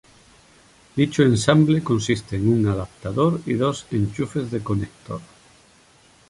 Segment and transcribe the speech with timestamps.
[0.95, 5.21] Dicho ensamble consiste en un adaptador y dos enchufes de conector.